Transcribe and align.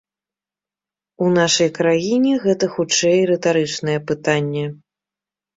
У 1.25 1.27
нашай 1.35 1.69
краіне 1.77 2.33
гэта, 2.45 2.71
хутчэй, 2.79 3.19
рытарычнае 3.31 3.99
пытанне. 4.11 4.65